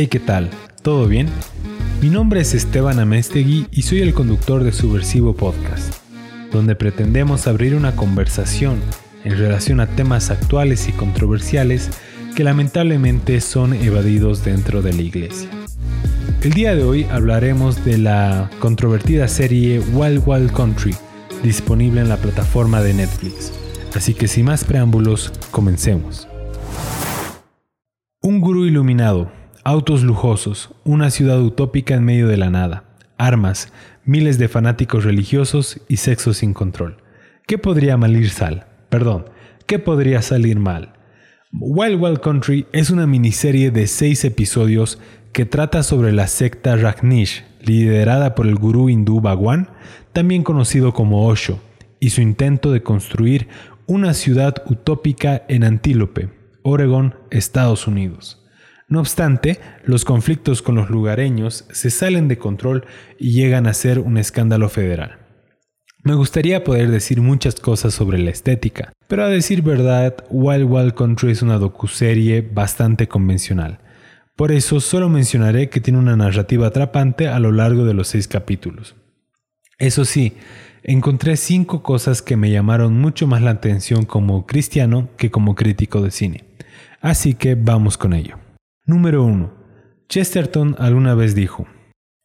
Hey, 0.00 0.06
¿qué 0.06 0.20
tal? 0.20 0.48
¿Todo 0.82 1.08
bien? 1.08 1.26
Mi 2.00 2.08
nombre 2.08 2.40
es 2.40 2.54
Esteban 2.54 3.00
Amestegui 3.00 3.66
y 3.72 3.82
soy 3.82 4.00
el 4.00 4.14
conductor 4.14 4.62
de 4.62 4.70
Subversivo 4.70 5.34
Podcast, 5.34 5.92
donde 6.52 6.76
pretendemos 6.76 7.48
abrir 7.48 7.74
una 7.74 7.96
conversación 7.96 8.78
en 9.24 9.36
relación 9.36 9.80
a 9.80 9.88
temas 9.88 10.30
actuales 10.30 10.88
y 10.88 10.92
controversiales 10.92 11.90
que 12.36 12.44
lamentablemente 12.44 13.40
son 13.40 13.72
evadidos 13.74 14.44
dentro 14.44 14.82
de 14.82 14.92
la 14.92 15.02
iglesia. 15.02 15.50
El 16.44 16.52
día 16.52 16.76
de 16.76 16.84
hoy 16.84 17.04
hablaremos 17.10 17.84
de 17.84 17.98
la 17.98 18.50
controvertida 18.60 19.26
serie 19.26 19.80
Wild 19.80 20.22
Wild 20.24 20.52
Country, 20.52 20.94
disponible 21.42 22.02
en 22.02 22.08
la 22.08 22.18
plataforma 22.18 22.82
de 22.82 22.94
Netflix. 22.94 23.52
Así 23.96 24.14
que 24.14 24.28
sin 24.28 24.44
más 24.44 24.62
preámbulos, 24.62 25.32
comencemos. 25.50 26.28
Un 28.22 28.40
gurú 28.40 28.64
iluminado, 28.64 29.32
autos 29.68 30.02
lujosos, 30.02 30.70
una 30.84 31.10
ciudad 31.10 31.42
utópica 31.42 31.94
en 31.94 32.02
medio 32.02 32.26
de 32.26 32.38
la 32.38 32.48
nada, 32.48 32.84
armas, 33.18 33.70
miles 34.06 34.38
de 34.38 34.48
fanáticos 34.48 35.04
religiosos 35.04 35.82
y 35.88 35.98
sexo 35.98 36.32
sin 36.32 36.54
control. 36.54 37.02
¿Qué 37.46 37.58
podría 37.58 37.98
malir 37.98 38.30
sal? 38.30 38.64
Perdón, 38.88 39.26
¿qué 39.66 39.78
podría 39.78 40.22
salir 40.22 40.58
mal? 40.58 40.94
Wild 41.52 42.02
Wild 42.02 42.20
Country 42.20 42.66
es 42.72 42.88
una 42.88 43.06
miniserie 43.06 43.70
de 43.70 43.88
seis 43.88 44.24
episodios 44.24 44.98
que 45.34 45.44
trata 45.44 45.82
sobre 45.82 46.12
la 46.12 46.28
secta 46.28 46.74
Rajneesh, 46.74 47.44
liderada 47.60 48.34
por 48.34 48.46
el 48.46 48.54
gurú 48.54 48.88
hindú 48.88 49.20
Bhagwan, 49.20 49.68
también 50.14 50.44
conocido 50.44 50.94
como 50.94 51.26
Osho, 51.26 51.60
y 52.00 52.08
su 52.08 52.22
intento 52.22 52.72
de 52.72 52.82
construir 52.82 53.48
una 53.86 54.14
ciudad 54.14 54.62
utópica 54.64 55.42
en 55.46 55.62
Antílope, 55.62 56.30
Oregon, 56.62 57.16
Estados 57.30 57.86
Unidos. 57.86 58.47
No 58.88 59.00
obstante, 59.00 59.60
los 59.84 60.06
conflictos 60.06 60.62
con 60.62 60.74
los 60.74 60.88
lugareños 60.88 61.66
se 61.70 61.90
salen 61.90 62.26
de 62.26 62.38
control 62.38 62.86
y 63.18 63.32
llegan 63.32 63.66
a 63.66 63.74
ser 63.74 63.98
un 63.98 64.16
escándalo 64.16 64.70
federal. 64.70 65.18
Me 66.04 66.14
gustaría 66.14 66.64
poder 66.64 66.90
decir 66.90 67.20
muchas 67.20 67.56
cosas 67.56 67.92
sobre 67.92 68.18
la 68.18 68.30
estética, 68.30 68.92
pero 69.06 69.24
a 69.24 69.28
decir 69.28 69.60
verdad, 69.60 70.24
Wild 70.30 70.64
Wild 70.64 70.94
Country 70.94 71.32
es 71.32 71.42
una 71.42 71.58
docuserie 71.58 72.40
bastante 72.40 73.08
convencional. 73.08 73.78
Por 74.34 74.52
eso 74.52 74.80
solo 74.80 75.10
mencionaré 75.10 75.68
que 75.68 75.80
tiene 75.80 75.98
una 75.98 76.16
narrativa 76.16 76.68
atrapante 76.68 77.28
a 77.28 77.38
lo 77.40 77.52
largo 77.52 77.84
de 77.84 77.92
los 77.92 78.08
seis 78.08 78.26
capítulos. 78.26 78.94
Eso 79.78 80.06
sí, 80.06 80.34
encontré 80.82 81.36
cinco 81.36 81.82
cosas 81.82 82.22
que 82.22 82.36
me 82.36 82.50
llamaron 82.50 82.98
mucho 82.98 83.26
más 83.26 83.42
la 83.42 83.50
atención 83.50 84.06
como 84.06 84.46
cristiano 84.46 85.10
que 85.18 85.30
como 85.30 85.56
crítico 85.56 86.00
de 86.00 86.10
cine. 86.10 86.44
Así 87.02 87.34
que 87.34 87.54
vamos 87.54 87.98
con 87.98 88.14
ello. 88.14 88.38
Número 88.88 89.22
1. 89.22 89.52
Chesterton 90.08 90.74
alguna 90.78 91.14
vez 91.14 91.34
dijo, 91.34 91.66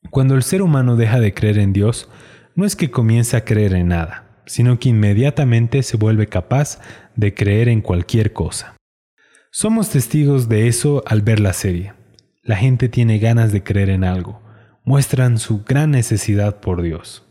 Cuando 0.09 0.35
el 0.35 0.43
ser 0.43 0.61
humano 0.61 0.95
deja 0.95 1.19
de 1.19 1.33
creer 1.33 1.57
en 1.57 1.73
Dios, 1.73 2.09
no 2.55 2.63
es 2.63 2.77
que 2.77 2.89
comience 2.89 3.35
a 3.35 3.43
creer 3.43 3.73
en 3.73 3.89
nada, 3.89 4.41
sino 4.45 4.79
que 4.79 4.87
inmediatamente 4.87 5.83
se 5.83 5.97
vuelve 5.97 6.27
capaz 6.27 6.79
de 7.17 7.33
creer 7.33 7.67
en 7.67 7.81
cualquier 7.81 8.31
cosa. 8.31 8.77
Somos 9.51 9.89
testigos 9.89 10.47
de 10.47 10.69
eso 10.69 11.03
al 11.05 11.21
ver 11.21 11.41
la 11.41 11.51
serie. 11.51 11.95
La 12.43 12.55
gente 12.55 12.87
tiene 12.87 13.19
ganas 13.19 13.51
de 13.51 13.61
creer 13.61 13.89
en 13.89 14.05
algo, 14.05 14.41
muestran 14.85 15.39
su 15.39 15.65
gran 15.65 15.91
necesidad 15.91 16.61
por 16.61 16.81
Dios. 16.81 17.27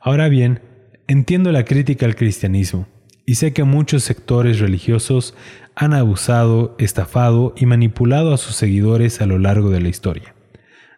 Ahora 0.00 0.28
bien, 0.28 0.60
entiendo 1.08 1.50
la 1.50 1.64
crítica 1.64 2.06
al 2.06 2.14
cristianismo 2.14 2.86
y 3.30 3.36
sé 3.36 3.52
que 3.52 3.62
muchos 3.62 4.02
sectores 4.02 4.58
religiosos 4.58 5.34
han 5.76 5.94
abusado, 5.94 6.74
estafado 6.80 7.54
y 7.56 7.64
manipulado 7.64 8.34
a 8.34 8.36
sus 8.36 8.56
seguidores 8.56 9.20
a 9.20 9.26
lo 9.26 9.38
largo 9.38 9.70
de 9.70 9.80
la 9.80 9.88
historia. 9.88 10.34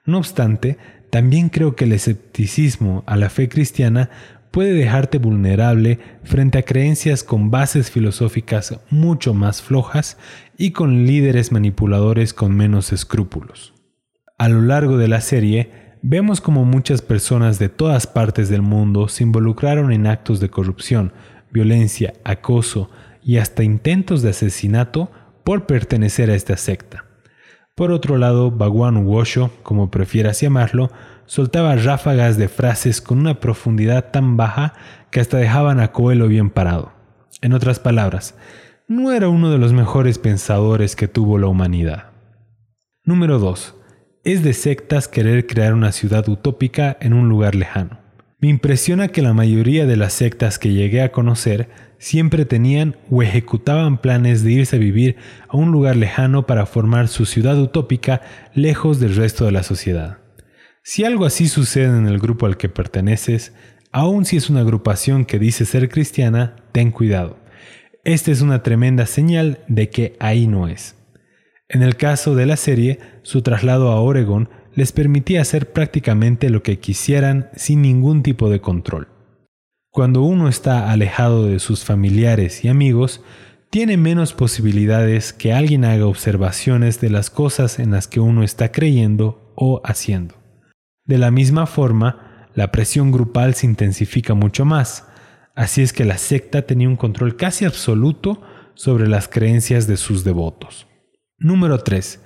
No 0.07 0.17
obstante, 0.17 0.79
también 1.11 1.51
creo 1.51 1.77
que 1.77 1.85
el 1.85 1.93
escepticismo 1.93 3.05
a 3.07 3.19
la 3.19 3.29
fe 3.29 3.51
cristiana 3.51 4.09
puede 4.51 4.73
dejarte 4.73 5.19
vulnerable 5.19 5.99
frente 6.25 6.57
a 6.57 6.63
creencias 6.63 7.23
con 7.23 7.51
bases 7.51 7.91
filosóficas 7.91 8.81
mucho 8.89 9.35
más 9.35 9.61
flojas 9.61 10.17
y 10.57 10.71
con 10.71 11.05
líderes 11.05 11.53
manipuladores 11.53 12.33
con 12.33 12.57
menos 12.57 12.95
escrúpulos. 12.95 13.75
A 14.39 14.49
lo 14.49 14.63
largo 14.63 14.97
de 14.97 15.09
la 15.09 15.21
serie, 15.21 15.71
vemos 16.01 16.41
como 16.41 16.65
muchas 16.65 17.03
personas 17.03 17.59
de 17.59 17.69
todas 17.69 18.07
partes 18.07 18.49
del 18.49 18.63
mundo 18.63 19.09
se 19.09 19.23
involucraron 19.23 19.93
en 19.93 20.07
actos 20.07 20.41
de 20.41 20.49
corrupción, 20.49 21.13
violencia, 21.53 22.15
acoso 22.25 22.91
y 23.23 23.37
hasta 23.37 23.63
intentos 23.63 24.23
de 24.23 24.31
asesinato 24.31 25.11
por 25.45 25.67
pertenecer 25.67 26.31
a 26.31 26.35
esta 26.35 26.57
secta. 26.57 27.05
Por 27.75 27.91
otro 27.91 28.19
lado, 28.19 28.51
Bhagwan 28.51 29.07
Wosho, 29.07 29.51
como 29.63 29.91
prefieras 29.91 30.41
llamarlo, 30.41 30.91
soltaba 31.27 31.75
ráfagas 31.77 32.37
de 32.37 32.49
frases 32.49 33.01
con 33.01 33.19
una 33.19 33.41
profundidad 33.41 34.11
tan 34.11 34.37
baja 34.37 34.75
que 35.11 35.21
hasta 35.21 35.39
dejaban 35.39 35.81
a 35.81 35.93
Coelho 35.93 36.29
bien 36.29 36.51
parado. 36.51 36.93
En 37.41 37.55
otras 37.55 37.81
palabras, 37.81 38.35
no 38.89 39.11
era 39.13 39.29
uno 39.29 39.51
de 39.51 39.59
los 39.59 39.73
mejores 39.73 40.19
pensadores 40.19 40.97
que 40.97 41.09
tuvo 41.09 41.39
la 41.39 41.47
humanidad. 41.47 42.11
Número 43.05 43.39
2. 43.39 43.75
Es 44.25 44.45
de 44.45 44.53
sectas 44.53 45.09
querer 45.09 45.47
crear 45.47 45.73
una 45.73 45.93
ciudad 45.93 46.29
utópica 46.29 46.97
en 47.01 47.15
un 47.15 47.29
lugar 47.29 47.55
lejano. 47.55 48.02
Me 48.43 48.49
impresiona 48.49 49.07
que 49.07 49.23
la 49.23 49.35
mayoría 49.35 49.87
de 49.87 49.97
las 49.97 50.15
sectas 50.15 50.59
que 50.59 50.73
llegué 50.73 51.03
a 51.03 51.13
conocer 51.13 51.69
siempre 51.99 52.45
tenían 52.45 52.97
o 53.09 53.23
ejecutaban 53.23 53.99
planes 53.99 54.43
de 54.43 54.51
irse 54.51 54.75
a 54.75 54.81
vivir 54.81 55.15
a 55.47 55.57
un 55.57 55.71
lugar 55.71 55.95
lejano 55.95 56.45
para 56.45 56.67
formar 56.67 57.07
su 57.07 57.25
ciudad 57.25 57.57
utópica 57.57 58.21
lejos 58.53 58.99
del 58.99 59.15
resto 59.15 59.45
de 59.45 59.53
la 59.53 59.63
sociedad. 59.63 60.19
Si 60.83 61.05
algo 61.05 61.25
así 61.25 61.47
sucede 61.47 61.97
en 61.97 62.09
el 62.09 62.19
grupo 62.19 62.47
al 62.47 62.57
que 62.57 62.69
perteneces, 62.69 63.53
aun 63.93 64.25
si 64.25 64.39
es 64.39 64.51
una 64.51 64.63
agrupación 64.63 65.25
que 65.25 65.39
dice 65.39 65.65
ser 65.65 65.89
cristiana, 65.89 66.57
ten 66.73 66.91
cuidado. 66.91 67.39
Esta 68.03 68.33
es 68.33 68.41
una 68.41 68.65
tremenda 68.65 69.07
señal 69.07 69.61
de 69.69 69.89
que 69.89 70.17
ahí 70.19 70.49
no 70.49 70.67
es. 70.67 70.97
En 71.69 71.85
el 71.85 71.95
caso 71.95 72.35
de 72.35 72.47
la 72.47 72.57
serie, 72.57 72.99
su 73.23 73.43
traslado 73.43 73.93
a 73.93 74.01
Oregon 74.01 74.49
les 74.75 74.93
permitía 74.93 75.43
hacer 75.43 75.73
prácticamente 75.73 76.51
lo 76.51 76.63
que 76.63 76.79
quisieran 76.79 77.51
sin 77.55 77.83
ningún 77.83 78.23
tipo 78.23 78.51
de 78.51 78.61
control. 78.61 79.09
Cuando 79.91 80.23
uno 80.23 80.49
está 80.49 80.91
alejado 80.91 81.47
de 81.47 81.59
sus 81.59 81.85
familiares 81.85 82.65
y 82.65 82.69
amigos, 82.69 83.23
tiene 83.69 83.97
menos 83.97 84.33
posibilidades 84.33 85.33
que 85.33 85.53
alguien 85.53 85.85
haga 85.85 86.07
observaciones 86.07 87.01
de 87.01 87.11
las 87.11 87.31
cosas 87.31 87.79
en 87.79 87.91
las 87.91 88.09
que 88.09 88.21
uno 88.21 88.43
está 88.43 88.73
creyendo 88.73 89.53
o 89.55 89.81
haciendo. 89.85 90.35
De 91.05 91.19
la 91.19 91.31
misma 91.31 91.67
forma, 91.67 92.49
la 92.55 92.71
presión 92.71 93.13
grupal 93.13 93.55
se 93.55 93.67
intensifica 93.67 94.35
mucho 94.35 94.65
más, 94.65 95.09
así 95.55 95.83
es 95.83 95.93
que 95.93 96.05
la 96.05 96.19
secta 96.19 96.63
tenía 96.63 96.89
un 96.89 96.97
control 96.97 97.37
casi 97.37 97.65
absoluto 97.65 98.41
sobre 98.75 99.09
las 99.09 99.29
creencias 99.29 99.87
de 99.87 99.97
sus 99.97 100.25
devotos. 100.25 100.87
Número 101.39 101.79
3. 101.79 102.22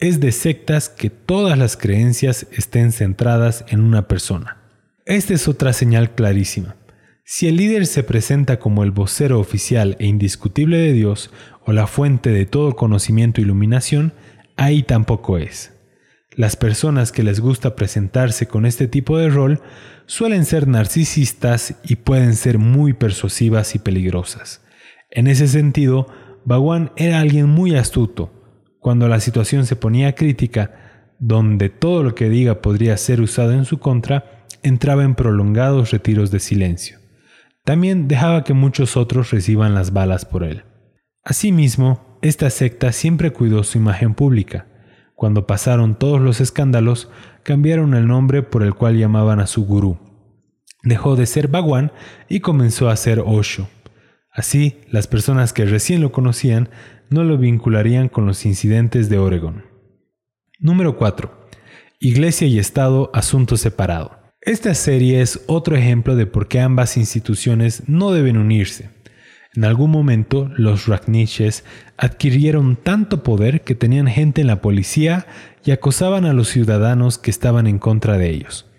Es 0.00 0.18
de 0.18 0.32
sectas 0.32 0.88
que 0.88 1.10
todas 1.10 1.58
las 1.58 1.76
creencias 1.76 2.46
estén 2.52 2.90
centradas 2.90 3.66
en 3.68 3.80
una 3.80 4.08
persona. 4.08 4.56
Esta 5.04 5.34
es 5.34 5.46
otra 5.46 5.74
señal 5.74 6.14
clarísima. 6.14 6.76
Si 7.22 7.48
el 7.48 7.56
líder 7.56 7.86
se 7.86 8.02
presenta 8.02 8.58
como 8.58 8.82
el 8.82 8.92
vocero 8.92 9.38
oficial 9.38 9.96
e 9.98 10.06
indiscutible 10.06 10.78
de 10.78 10.94
Dios 10.94 11.30
o 11.66 11.72
la 11.72 11.86
fuente 11.86 12.30
de 12.30 12.46
todo 12.46 12.76
conocimiento 12.76 13.42
e 13.42 13.44
iluminación, 13.44 14.14
ahí 14.56 14.82
tampoco 14.82 15.36
es. 15.36 15.74
Las 16.34 16.56
personas 16.56 17.12
que 17.12 17.22
les 17.22 17.40
gusta 17.40 17.76
presentarse 17.76 18.48
con 18.48 18.64
este 18.64 18.88
tipo 18.88 19.18
de 19.18 19.28
rol 19.28 19.60
suelen 20.06 20.46
ser 20.46 20.66
narcisistas 20.66 21.74
y 21.84 21.96
pueden 21.96 22.36
ser 22.36 22.56
muy 22.56 22.94
persuasivas 22.94 23.74
y 23.74 23.80
peligrosas. 23.80 24.62
En 25.10 25.26
ese 25.26 25.46
sentido, 25.46 26.06
Bhagwan 26.46 26.90
era 26.96 27.20
alguien 27.20 27.50
muy 27.50 27.76
astuto. 27.76 28.39
Cuando 28.80 29.08
la 29.08 29.20
situación 29.20 29.66
se 29.66 29.76
ponía 29.76 30.14
crítica, 30.14 31.14
donde 31.18 31.68
todo 31.68 32.02
lo 32.02 32.14
que 32.14 32.30
diga 32.30 32.62
podría 32.62 32.96
ser 32.96 33.20
usado 33.20 33.52
en 33.52 33.66
su 33.66 33.78
contra, 33.78 34.46
entraba 34.62 35.04
en 35.04 35.14
prolongados 35.14 35.90
retiros 35.90 36.30
de 36.30 36.40
silencio. 36.40 36.98
También 37.64 38.08
dejaba 38.08 38.42
que 38.42 38.54
muchos 38.54 38.96
otros 38.96 39.30
reciban 39.30 39.74
las 39.74 39.92
balas 39.92 40.24
por 40.24 40.44
él. 40.44 40.64
Asimismo, 41.22 42.18
esta 42.22 42.48
secta 42.48 42.92
siempre 42.92 43.32
cuidó 43.32 43.64
su 43.64 43.78
imagen 43.78 44.14
pública. 44.14 44.66
Cuando 45.14 45.46
pasaron 45.46 45.98
todos 45.98 46.20
los 46.20 46.40
escándalos, 46.40 47.10
cambiaron 47.42 47.94
el 47.94 48.06
nombre 48.06 48.42
por 48.42 48.62
el 48.62 48.74
cual 48.74 48.96
llamaban 48.96 49.40
a 49.40 49.46
su 49.46 49.66
gurú. 49.66 49.98
Dejó 50.82 51.16
de 51.16 51.26
ser 51.26 51.48
Bhagwan 51.48 51.92
y 52.30 52.40
comenzó 52.40 52.88
a 52.88 52.96
ser 52.96 53.22
Osho. 53.24 53.68
Así, 54.32 54.80
las 54.88 55.06
personas 55.06 55.52
que 55.52 55.66
recién 55.66 56.00
lo 56.00 56.12
conocían 56.12 56.70
no 57.10 57.24
lo 57.24 57.36
vincularían 57.36 58.08
con 58.08 58.24
los 58.24 58.46
incidentes 58.46 59.08
de 59.08 59.18
Oregon. 59.18 59.64
Número 60.58 60.96
4. 60.96 61.48
Iglesia 61.98 62.46
y 62.46 62.58
Estado, 62.58 63.10
asunto 63.12 63.56
separado. 63.56 64.20
Esta 64.40 64.74
serie 64.74 65.20
es 65.20 65.42
otro 65.48 65.76
ejemplo 65.76 66.16
de 66.16 66.26
por 66.26 66.48
qué 66.48 66.60
ambas 66.60 66.96
instituciones 66.96 67.88
no 67.88 68.12
deben 68.12 68.38
unirse. 68.38 68.90
En 69.54 69.64
algún 69.64 69.90
momento, 69.90 70.48
los 70.56 70.86
Ragniches 70.86 71.64
adquirieron 71.96 72.76
tanto 72.76 73.24
poder 73.24 73.62
que 73.62 73.74
tenían 73.74 74.06
gente 74.06 74.40
en 74.40 74.46
la 74.46 74.62
policía 74.62 75.26
y 75.64 75.72
acosaban 75.72 76.24
a 76.24 76.32
los 76.32 76.48
ciudadanos 76.48 77.18
que 77.18 77.30
estaban 77.30 77.66
en 77.66 77.78
contra 77.78 78.16
de 78.16 78.30
ellos. 78.30 78.70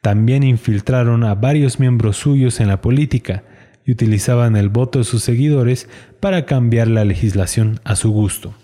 También 0.00 0.44
infiltraron 0.44 1.24
a 1.24 1.34
varios 1.34 1.80
miembros 1.80 2.16
suyos 2.16 2.60
en 2.60 2.68
la 2.68 2.80
política 2.80 3.42
y 3.84 3.92
utilizaban 3.92 4.56
el 4.56 4.68
voto 4.68 5.00
de 5.00 5.04
sus 5.04 5.22
seguidores 5.22 5.88
para 6.22 6.46
cambiar 6.46 6.86
la 6.86 7.04
legislación 7.04 7.80
a 7.82 7.96
su 7.96 8.12
gusto. 8.12 8.54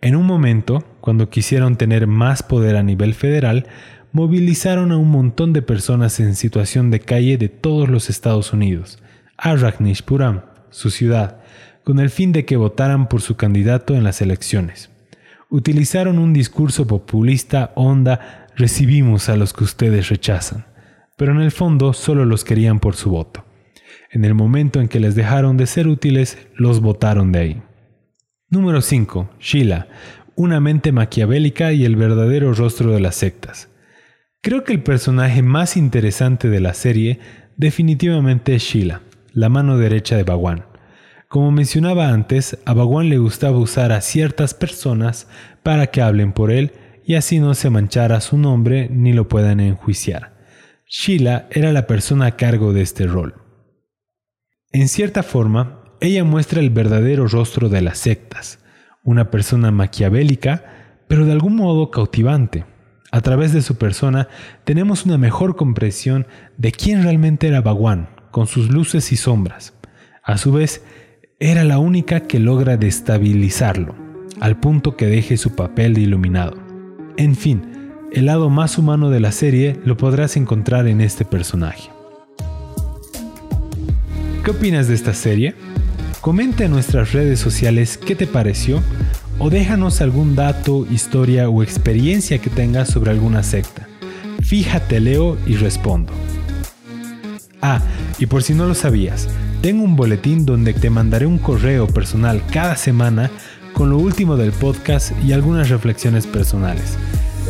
En 0.00 0.14
un 0.14 0.24
momento, 0.26 0.84
cuando 1.00 1.28
quisieron 1.28 1.74
tener 1.74 2.06
más 2.06 2.44
poder 2.44 2.76
a 2.76 2.84
nivel 2.84 3.14
federal, 3.14 3.66
movilizaron 4.12 4.92
a 4.92 4.96
un 4.96 5.10
montón 5.10 5.52
de 5.52 5.60
personas 5.60 6.20
en 6.20 6.36
situación 6.36 6.92
de 6.92 7.00
calle 7.00 7.36
de 7.36 7.48
todos 7.48 7.88
los 7.88 8.10
Estados 8.10 8.52
Unidos, 8.52 9.02
a 9.36 9.56
Ragnishpuram, 9.56 10.42
su 10.70 10.90
ciudad, 10.90 11.38
con 11.82 11.98
el 11.98 12.10
fin 12.10 12.30
de 12.30 12.44
que 12.44 12.56
votaran 12.56 13.08
por 13.08 13.22
su 13.22 13.34
candidato 13.34 13.96
en 13.96 14.04
las 14.04 14.22
elecciones. 14.22 14.90
Utilizaron 15.48 16.16
un 16.16 16.32
discurso 16.32 16.86
populista 16.86 17.72
onda 17.74 18.46
recibimos 18.54 19.28
a 19.28 19.34
los 19.34 19.52
que 19.52 19.64
ustedes 19.64 20.10
rechazan, 20.10 20.64
pero 21.16 21.32
en 21.32 21.40
el 21.40 21.50
fondo 21.50 21.92
solo 21.92 22.24
los 22.24 22.44
querían 22.44 22.78
por 22.78 22.94
su 22.94 23.10
voto. 23.10 23.49
En 24.10 24.24
el 24.24 24.34
momento 24.34 24.80
en 24.80 24.88
que 24.88 25.00
les 25.00 25.14
dejaron 25.14 25.56
de 25.56 25.66
ser 25.66 25.88
útiles, 25.88 26.38
los 26.54 26.80
votaron 26.80 27.32
de 27.32 27.38
ahí. 27.38 27.62
Número 28.48 28.80
5. 28.80 29.30
Sheila, 29.38 29.88
una 30.34 30.58
mente 30.60 30.92
maquiavélica 30.92 31.72
y 31.72 31.84
el 31.84 31.96
verdadero 31.96 32.52
rostro 32.54 32.92
de 32.92 33.00
las 33.00 33.14
sectas. 33.14 33.68
Creo 34.42 34.64
que 34.64 34.72
el 34.72 34.82
personaje 34.82 35.42
más 35.42 35.76
interesante 35.76 36.48
de 36.48 36.60
la 36.60 36.74
serie 36.74 37.20
definitivamente 37.56 38.54
es 38.54 38.62
Sheila, 38.62 39.02
la 39.32 39.48
mano 39.48 39.76
derecha 39.76 40.16
de 40.16 40.24
Bhagwan. 40.24 40.64
Como 41.28 41.52
mencionaba 41.52 42.08
antes, 42.08 42.58
a 42.64 42.72
Bhagwan 42.72 43.08
le 43.08 43.18
gustaba 43.18 43.58
usar 43.58 43.92
a 43.92 44.00
ciertas 44.00 44.54
personas 44.54 45.28
para 45.62 45.88
que 45.88 46.02
hablen 46.02 46.32
por 46.32 46.50
él 46.50 46.72
y 47.04 47.14
así 47.14 47.38
no 47.38 47.54
se 47.54 47.70
manchara 47.70 48.20
su 48.20 48.38
nombre 48.38 48.88
ni 48.90 49.12
lo 49.12 49.28
puedan 49.28 49.60
enjuiciar. 49.60 50.32
Sheila 50.88 51.46
era 51.50 51.70
la 51.70 51.86
persona 51.86 52.26
a 52.26 52.36
cargo 52.36 52.72
de 52.72 52.82
este 52.82 53.06
rol. 53.06 53.34
En 54.72 54.86
cierta 54.86 55.24
forma, 55.24 55.80
ella 56.00 56.22
muestra 56.22 56.60
el 56.60 56.70
verdadero 56.70 57.26
rostro 57.26 57.68
de 57.68 57.80
las 57.80 57.98
sectas, 57.98 58.60
una 59.02 59.28
persona 59.28 59.72
maquiavélica, 59.72 60.64
pero 61.08 61.26
de 61.26 61.32
algún 61.32 61.56
modo 61.56 61.90
cautivante. 61.90 62.64
A 63.10 63.20
través 63.20 63.52
de 63.52 63.62
su 63.62 63.78
persona 63.78 64.28
tenemos 64.62 65.04
una 65.04 65.18
mejor 65.18 65.56
comprensión 65.56 66.28
de 66.56 66.70
quién 66.70 67.02
realmente 67.02 67.48
era 67.48 67.62
Bhagwan, 67.62 68.10
con 68.30 68.46
sus 68.46 68.70
luces 68.70 69.10
y 69.10 69.16
sombras. 69.16 69.74
A 70.22 70.38
su 70.38 70.52
vez, 70.52 70.84
era 71.40 71.64
la 71.64 71.80
única 71.80 72.20
que 72.28 72.38
logra 72.38 72.76
destabilizarlo, 72.76 73.96
al 74.38 74.60
punto 74.60 74.96
que 74.96 75.06
deje 75.06 75.36
su 75.36 75.56
papel 75.56 75.94
de 75.94 76.02
iluminado. 76.02 76.56
En 77.16 77.34
fin, 77.34 77.90
el 78.12 78.26
lado 78.26 78.50
más 78.50 78.78
humano 78.78 79.10
de 79.10 79.18
la 79.18 79.32
serie 79.32 79.80
lo 79.84 79.96
podrás 79.96 80.36
encontrar 80.36 80.86
en 80.86 81.00
este 81.00 81.24
personaje. 81.24 81.90
¿Qué 84.44 84.52
opinas 84.52 84.88
de 84.88 84.94
esta 84.94 85.12
serie? 85.12 85.54
Comenta 86.22 86.64
en 86.64 86.70
nuestras 86.70 87.12
redes 87.12 87.38
sociales 87.38 87.98
qué 87.98 88.14
te 88.14 88.26
pareció 88.26 88.82
o 89.38 89.50
déjanos 89.50 90.00
algún 90.00 90.34
dato, 90.34 90.86
historia 90.90 91.50
o 91.50 91.62
experiencia 91.62 92.38
que 92.38 92.48
tengas 92.48 92.88
sobre 92.88 93.10
alguna 93.10 93.42
secta. 93.42 93.86
Fíjate, 94.40 94.98
leo 94.98 95.36
y 95.46 95.56
respondo. 95.56 96.14
Ah, 97.60 97.82
y 98.18 98.24
por 98.26 98.42
si 98.42 98.54
no 98.54 98.66
lo 98.66 98.74
sabías, 98.74 99.28
tengo 99.60 99.84
un 99.84 99.94
boletín 99.94 100.46
donde 100.46 100.72
te 100.72 100.88
mandaré 100.88 101.26
un 101.26 101.38
correo 101.38 101.86
personal 101.86 102.42
cada 102.50 102.76
semana 102.76 103.30
con 103.74 103.90
lo 103.90 103.98
último 103.98 104.38
del 104.38 104.52
podcast 104.52 105.12
y 105.22 105.32
algunas 105.32 105.68
reflexiones 105.68 106.26
personales. 106.26 106.96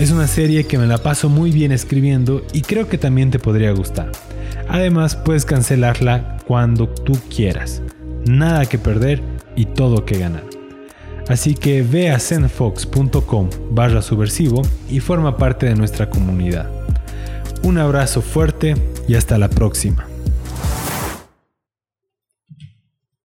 Es 0.01 0.11
una 0.11 0.27
serie 0.27 0.65
que 0.65 0.77
me 0.77 0.89
la 0.89 0.99
paso 0.99 1.29
muy 1.29 1.53
bien 1.53 1.71
escribiendo 1.71 2.45
y 2.53 2.63
creo 2.63 2.89
que 2.89 2.99
también 2.99 3.31
te 3.31 3.39
podría 3.39 3.71
gustar. 3.71 4.11
Además, 4.69 5.15
puedes 5.15 5.45
cancelarla 5.45 6.40
cuando 6.51 6.89
tú 6.89 7.13
quieras. 7.33 7.81
Nada 8.27 8.67
que 8.67 8.77
perder 8.77 9.23
y 9.55 9.67
todo 9.67 10.05
que 10.05 10.19
ganar. 10.19 10.43
Así 11.29 11.55
que 11.55 11.83
ve 11.83 12.11
a 12.11 12.19
zenfox.com 12.19 13.51
barra 13.71 14.03
subversivo 14.03 14.63
y 14.91 14.99
forma 14.99 15.37
parte 15.37 15.67
de 15.67 15.77
nuestra 15.77 16.11
comunidad. 16.11 16.69
Un 17.63 17.79
abrazo 17.79 18.21
fuerte 18.21 18.75
y 19.07 19.15
hasta 19.15 19.39
la 19.39 19.49
próxima. 19.49 20.10